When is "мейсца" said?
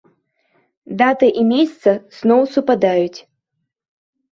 1.51-1.91